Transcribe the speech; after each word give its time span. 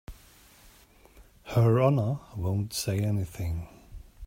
Her 1.43 1.79
Honor 1.79 2.17
won't 2.35 2.73
say 2.73 3.01
anything. 3.01 3.67